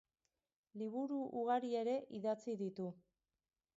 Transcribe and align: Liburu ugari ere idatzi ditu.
Liburu 0.81 1.19
ugari 1.41 1.71
ere 1.83 1.93
idatzi 2.21 2.57
ditu. 2.63 2.89